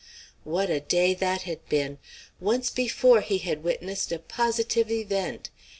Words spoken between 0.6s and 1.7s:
a day that had